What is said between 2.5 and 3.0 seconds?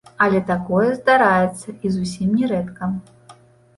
рэдка.